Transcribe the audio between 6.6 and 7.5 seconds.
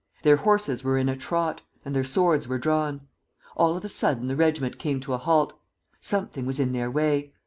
their way.